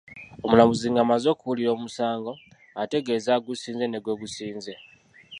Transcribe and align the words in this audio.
Omulamuzi 0.45 0.87
ng'amaze 0.91 1.27
okuwulira 1.29 1.69
omusango, 1.77 2.31
ategeeza 2.83 3.29
agusinze 3.37 3.85
ne 3.87 3.99
gwe 4.03 4.13
gusinze. 4.21 4.73